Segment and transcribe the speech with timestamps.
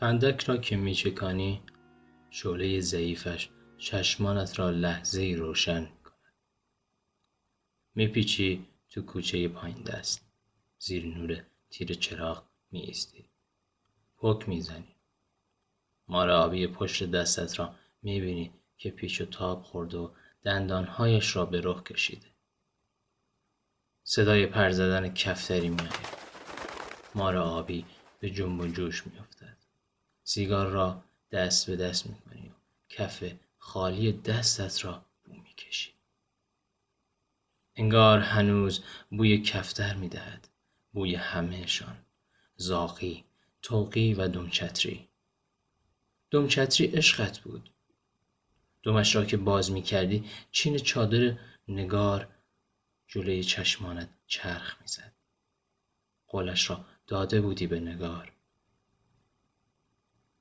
[0.00, 1.62] فندک را که میچکانی
[2.30, 3.48] شعله ضعیفش
[3.78, 6.34] چشمانت را لحظه روشن کند
[7.94, 10.30] میپیچی تو کوچه پایین دست.
[10.78, 13.28] زیر نور تیر چراغ می ایستی
[14.18, 14.96] پک می‌زنی.
[16.08, 21.60] مار آبی پشت دستت را می‌بینی که پیچ و تاب خورد و دندانهایش را به
[21.64, 22.26] رخ کشیده.
[24.02, 26.08] صدای پر زدن کفتری میآید.
[27.14, 27.84] مار آبی
[28.20, 29.37] به جنب و جوش میافتد
[30.30, 32.52] سیگار را دست به دست می‌کنی و
[32.88, 35.92] کف خالی دستت را بو می‌کشی.
[37.76, 40.48] انگار هنوز بوی کفتر می‌دهد
[40.92, 41.96] بوی همهشان.
[42.56, 43.24] زاقی
[43.62, 45.08] توقی و دمچتری
[46.30, 47.70] دمچتری عشقت بود.
[48.82, 52.28] دمش را که باز می‌کردی چین چادر نگار
[53.06, 55.12] جلوی چشمانت چرخ می‌زد.
[56.26, 58.32] قولش را داده بودی به نگار.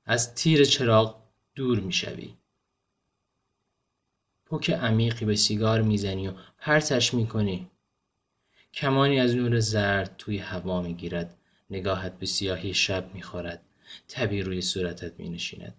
[0.08, 1.16] از تیر چراغ
[1.56, 2.34] دور می‌شوی.
[4.46, 7.70] پک عمیقی به سیگار می‌زنی و پرتش می‌کنی.
[8.74, 11.38] کمانی از نور زرد توی هوا می‌گیرد.
[11.70, 13.62] نگاهت به سیاهی شب می‌خورد.
[14.08, 15.76] تبی روی صورتت مینشیند.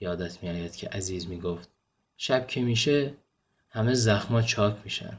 [0.00, 1.68] یادت میآید که عزیز می‌گفت
[2.16, 3.14] شب که میشه
[3.70, 5.18] همه زخما چاک میشن.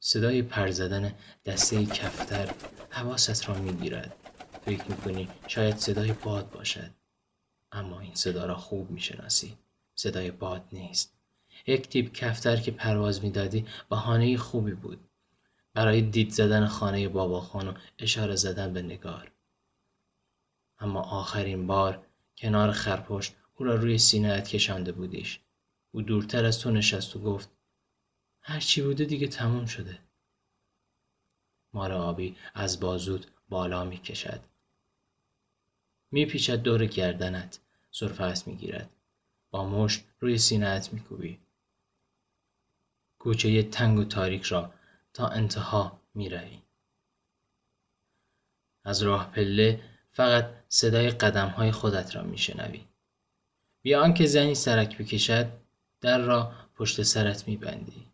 [0.00, 1.14] صدای پر زدن
[1.44, 2.54] دسته کفتر
[2.90, 4.16] حواست را می‌گیرد.
[4.64, 6.90] فکر می‌کنی شاید صدای باد باشد.
[7.72, 9.58] اما این صدا را خوب می‌شناسی.
[9.94, 11.14] صدای باد نیست.
[11.66, 15.08] یک تیپ کفتر که پرواز می‌دادی بهانه خوبی بود.
[15.74, 19.32] برای دید زدن خانه باباخان و اشاره زدن به نگار.
[20.78, 25.40] اما آخرین بار کنار خرپشت او را روی سینهت کشانده بودیش.
[25.92, 27.48] او دورتر از تو نشست و گفت
[28.40, 29.98] هرچی بوده دیگه تموم شده.
[31.72, 34.53] مار آبی از بازود بالا می کشد
[36.14, 37.60] میپیچد دور گردنت.
[37.90, 38.90] سرفست می‌گیرد.
[39.50, 41.40] با مشت روی سینهت میکوبی.
[43.18, 44.74] کوچه تنگ و تاریک را
[45.12, 46.62] تا انتها می‌روی
[48.84, 52.84] از راه پله فقط صدای قدم های خودت را میشنوی.
[53.82, 55.52] بیا آنکه زنی سرک بکشد
[56.00, 58.06] در را پشت سرت میبندی.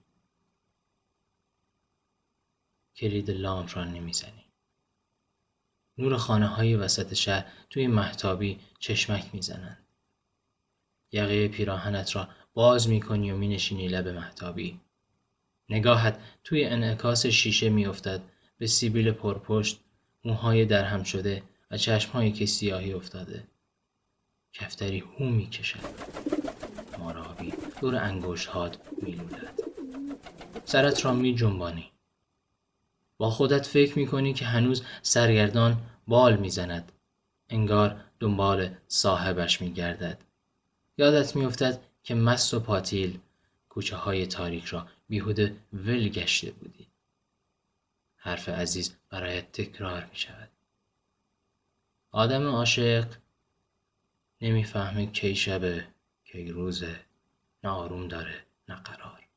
[2.97, 4.50] کلید لامپ را نمی‌زنی.
[6.01, 9.87] نور خانه های وسط شهر توی محتابی چشمک می‌زنند.
[11.13, 14.81] یقه پیراهنت را باز می‌کنی و مینشینی لب محتابی.
[15.69, 18.21] نگاهت توی انعکاس شیشه میافتد
[18.59, 19.81] به سیبیل پرپشت،
[20.25, 23.45] موهای درهم شده و چشمهایی که سیاهی افتاده.
[24.53, 25.79] کفتری هو می‌کشد.
[26.99, 29.61] مارابی دور انگشت هات میلولد.
[30.65, 31.91] سرت را می جنبانی.
[33.19, 35.77] با خودت فکر می کنی که هنوز سرگردان
[36.11, 36.93] بال می‌زند.
[37.49, 40.25] انگار دنبال صاحبش میگردد.
[40.99, 43.21] یادت میافتد که مست و پاتیل
[43.69, 46.87] کوچه های تاریک را بیهوده ول گشته بودی.
[48.17, 50.49] حرف عزیز برایت تکرار می شود
[52.11, 53.15] آدم عاشق
[54.41, 55.87] نمی‌فهمه کی شبه
[56.25, 57.01] کی روزه
[57.65, 59.29] نه آروم داره نه قرار.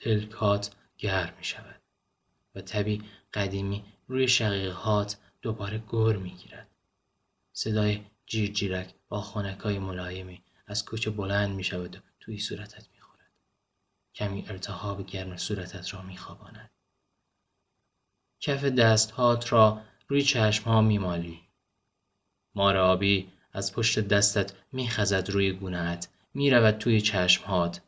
[0.00, 1.80] پلکات گرم می شود
[2.54, 3.02] و طبی
[3.34, 6.68] قدیمی روی شقیقات دوباره گر می گیرد.
[7.52, 13.30] صدای جیرجیرک با خانکای ملایمی از کوچه بلند می شود و توی صورتت می خورد.
[14.14, 16.70] کمی التهاب گرم صورتت را می خواباند.
[18.40, 21.40] کف دستهات را روی چشم ها می مالی.
[22.54, 27.80] مار آبی از پشت دستت می خزد روی گونهت می رود توی چشمهات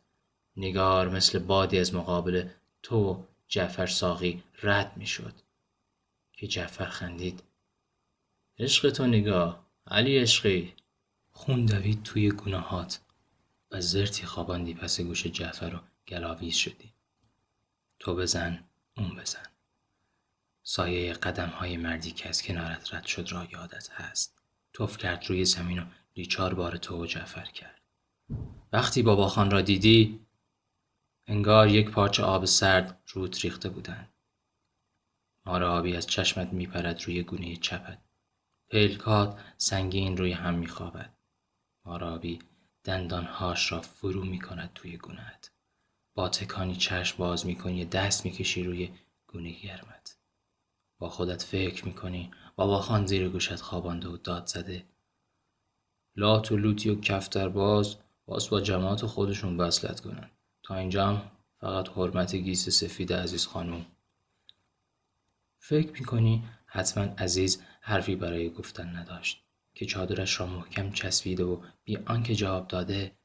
[0.57, 2.49] نگار مثل بادی از مقابل
[2.83, 5.33] تو جعفر ساقی رد می شد
[6.37, 7.43] که جعفر خندید.
[8.59, 10.73] عشق تو نگاه علی عشقی.
[11.31, 12.99] خون دوید توی گناهات.
[13.71, 16.93] و زرتی خواباندی پس گوش جعفر و گلاویز شدی.
[17.99, 18.63] تو بزن
[18.97, 19.45] اون بزن.
[20.63, 24.41] سایه قدم های مردی که از کنارت رد شد را یادت هست.
[24.73, 25.85] توف کرد روی زمین و
[26.15, 27.81] لیچار بار تو و جعفر کرد.
[28.73, 30.19] وقتی بابا خان را دیدی
[31.27, 34.09] انگار یک پارچه آب سرد رود ریخته بودند.
[35.47, 37.97] مار آبی از چشمت میپرد روی گونه چپت.
[38.71, 41.13] پلکات سنگین روی هم میخوابد.
[41.85, 42.39] مار آبی
[42.83, 45.51] دندانهاش را فرو می‌کند توی گونهت
[46.15, 48.89] با تکانی چشم باز می‌کنی دست می‌کشی روی
[49.27, 50.17] گونه گرمت.
[50.99, 54.85] با خودت فکر می‌کنی بابا خان زیر گوشت خوابانده و داد زده.
[56.15, 57.95] لات و لوتی و کفتر باز
[58.25, 60.29] باز با جماعت خودشون وصلت کنن.
[60.63, 63.85] تا اینجا هم فقط حرمت گیس سفید عزیز خانم.
[65.59, 69.43] فکر می‌کنی حتما عزیز حرفی برای گفتن نداشت
[69.75, 73.17] که چادرش را محکم چسبیده و بی آنکه جواب داده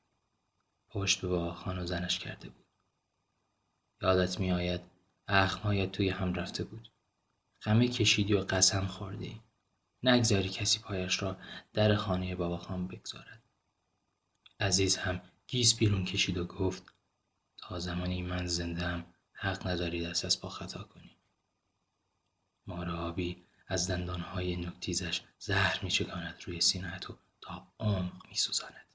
[0.88, 2.67] پشت به بابا خان و زنش کرده بود.
[4.02, 4.81] یادت میآید
[5.29, 6.93] اخمهایت توی هم رفته بود.
[7.62, 9.40] غمه کشیدی و قسم خوردی.
[10.02, 11.37] نگذاری کسی پایش را
[11.73, 13.43] در خانه بابا خان بگذارد.
[14.61, 16.94] عزیز هم گیس بیرون کشید و گفت
[17.56, 21.19] تا زمانی من زندم حق نداری دست از پا خطا کنی.
[22.66, 28.86] مار آبی از دندانهای نکتیزش زهر میچگاند روی سینهت و تا عمق میسوزاند.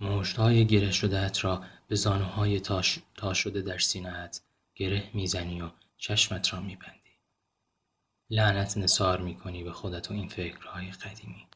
[0.00, 2.60] مشتهای گره شدهت را به زانوهای.
[3.14, 4.40] تا شده در سینهت
[4.74, 7.18] گره می‌زنی و چشمت را میبندی.
[8.30, 11.46] لعنت نصار می‌کنی به خودت و این فکرهای قدیمی.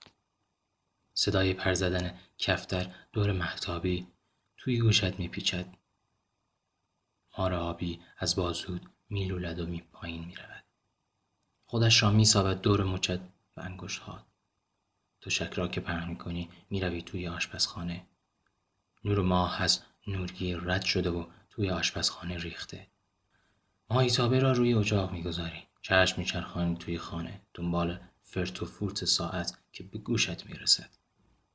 [1.15, 4.07] صدای پر زدن کفتر دور محتابی
[4.57, 5.67] توی گوشت میپیچد.
[7.39, 10.65] مار آبی از بازود میلولد و می پایین می‌رود.
[11.67, 13.21] خودش را میسابد دور مچت
[13.57, 14.25] و انگشتهات
[15.21, 18.07] تو شک را که پهن می‌کنی می‌روی توی آشپزخانه.
[19.05, 22.87] نور ماه از نورگیر رد شده و توی آشپزخانه ریخته.
[23.91, 25.63] ماهیتابه را روی اجاق می‌گذاری.
[25.83, 27.41] چشم میچرخانی توی خانه.
[27.55, 30.91] دنبال فرت و فورت ساعت که به گوشت می‌رسد.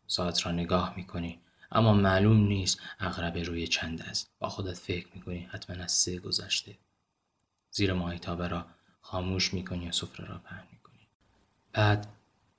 [0.07, 1.41] ساعت را نگاه می‌کنی.
[1.71, 4.31] اما معلوم نیست اغربه روی چند است.
[4.39, 6.77] با خودت فکر می‌کنی حتما از سه گذشته.
[7.77, 8.65] زیر ماهیتابه را
[9.01, 11.07] خاموش می‌کنی و سفره را پهن می‌کنی
[11.73, 12.07] بعد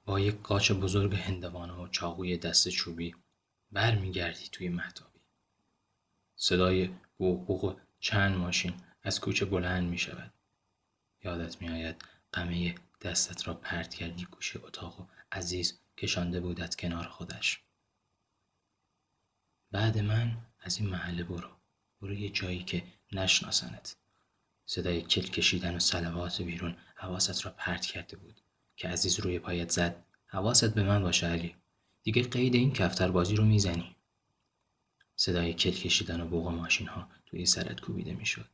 [0.04, 3.14] با یک قاچ بزرگ هندوانه و چاقوی دست چوبی
[3.72, 5.20] برمیگردی توی محتابی
[6.36, 10.32] صدای بوق چند ماشین از کوچه بلند می شود.
[11.24, 17.08] یادت می آید قمه دستت را پرت کردی گوشه اتاق و عزیز کشانده بودت کنار
[17.08, 17.60] خودش.
[19.70, 21.50] بعد من از این محله برو.
[22.00, 23.96] برو یه جایی که نشناسنت.
[24.70, 28.40] صدای کل کشیدن و سلوات بیرون حواست را پرت کرده بود
[28.76, 30.04] که عزیز روی پایت زد.
[30.26, 31.56] حواست به من باشه علی.
[32.02, 33.96] دیگه قید این کفتر بازی رو می‌زنی.
[35.16, 38.50] صدای کل کشیدن و بوق ماشین ها توی سرت کوبیده می‌شد.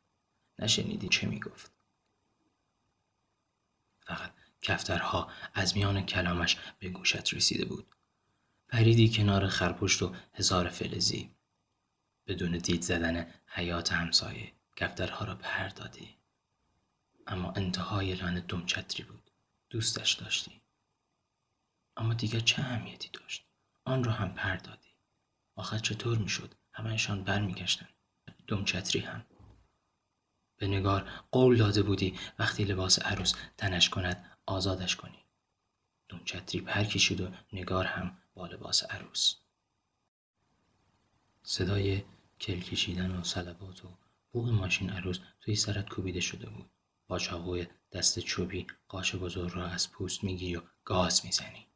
[0.58, 1.72] نشنیدی چه می‌گفت.
[4.00, 7.86] فقط کفترها از میان کلامش به گوشت رسیده بود.
[8.68, 11.30] پریدی کنار خرپشت و هزار فلزی.
[12.26, 14.52] بدون دید زدن حیات همسایه.
[14.76, 16.16] کفترها را پر دادی
[17.26, 19.30] اما انتهای لانه دمچتری بود.
[19.70, 20.60] دوستش داشتی.
[21.96, 23.44] اما دیگر چه اهمیتی داشت؟
[23.84, 24.88] آن را هم پر دادی
[25.54, 27.94] آخر چطور می‌شد؟ همهشان برمیگشتند
[28.46, 29.24] دمچتری هم.
[30.56, 35.24] به نگار قول داده بودی وقتی لباس عروس تنش کند آزادش کنی.
[36.08, 39.34] دمچتری پر کشید و نگار هم با لباس عروس.
[41.42, 42.04] صدای
[42.40, 44.03] کل کشیدن و صلبات و
[44.34, 46.70] بوغ ماشین عروس توی سرت کوبیده شده بود.
[47.06, 51.66] با چاقوی دست چوبی قاچ بزرگ را از پوست می‌گیری و گاز می‌زنی.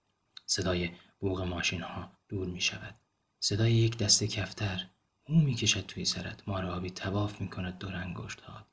[0.47, 2.95] صدای بوغ ماشین ها دور می شود
[3.41, 4.87] صدای یک دسته کفتر
[5.27, 6.49] او می‌کشد توی سرت.
[6.49, 8.67] مار آبی تواف می‌کند دور انگشت ها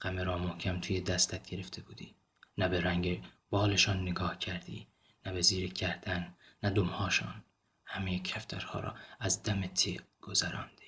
[0.00, 2.14] غمه را محکم توی دستت گرفته بودی.
[2.58, 4.86] نه به رنگ بالشان نگاه کردی
[5.26, 7.44] نه به زیر گردن نه دمهاشان.
[7.84, 10.83] همه کفترها را از دم تیغ گذراندی.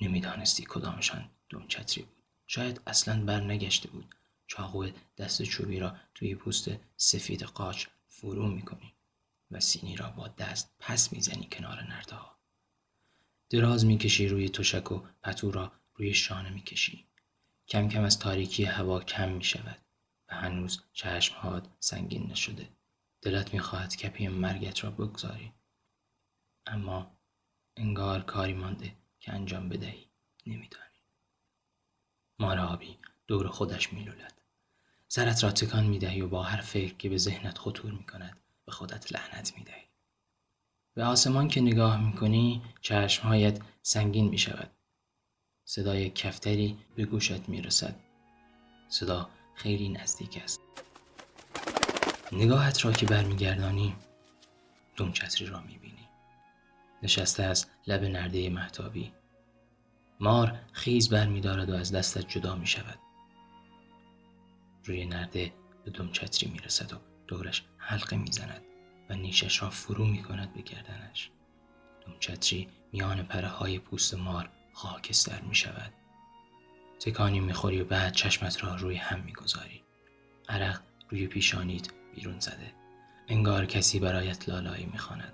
[0.00, 4.14] نمی‌دانستی کدامشان دم چتری بود شاید اصلا بر نگشته بود
[4.46, 4.88] چاقو
[5.18, 8.94] دست چوبی را توی پوست سفید قاچ فرو می‌کنی
[9.50, 12.38] و سینی را با دست پس می‌زنی کنار نرده ها.
[13.50, 17.06] دراز می‌کشی روی تشک و پتو را روی شانه می‌کشی.
[17.68, 19.78] کم کم از تاریکی هوا کم می‌شود
[20.28, 22.68] و هنوز چشمهات سنگین نشده.
[23.22, 25.52] دلت می‌خواهد کپی مرگت را بگذاری.
[26.66, 27.16] اما
[27.76, 28.96] انگار کاری مانده
[29.30, 30.10] انجام بدهی
[30.46, 30.84] نمیدانی.
[32.38, 34.40] مار آبی دور خودش میلولد.
[35.08, 39.12] سرت را تکان می‌دهی و با هر فکر که به ذهنت خطور می‌کند به خودت
[39.12, 39.84] لعنت می‌دهی.
[40.94, 44.70] به آسمان که نگاه می‌کنی چشمهایت سنگین می‌شود.
[45.64, 47.96] صدای کفتری به گوشت می‌رسد.
[48.88, 50.60] صدا خیلی نزدیک است.
[52.32, 53.96] نگاهت را که برمیگردانی
[54.96, 56.08] دوم چتری را می‌بینی.
[57.02, 59.12] نشسته از لب نرده محتابی.
[60.20, 62.98] مار خیز برمیدارد و از دستت جدا می شود.
[64.84, 65.52] روی نرده
[65.84, 66.96] به دوم چتری می رسد و
[67.26, 68.62] دورش حلقه می‌زند
[69.10, 71.30] و نیشش را فرو می کند به گردنش.
[72.06, 75.92] دومچتری میان پره های پوست مار خاکستر می شود
[77.00, 79.82] تکانی می‌خوری و بعد چشمت را روی هم می‌گذاری.
[80.48, 82.74] عرق روی پیشانیت بیرون زده.
[83.28, 85.32] انگار کسی برایت لالایی می‌خواند.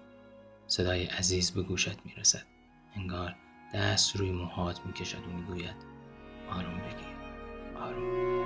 [0.67, 2.47] صدای عزیز به گوشت می‌رسد.
[2.95, 3.37] انگار
[3.75, 5.77] دست روی موهات می‌کشد و می‌گوید
[6.51, 7.17] آروم بگیر.
[7.81, 8.46] آروم.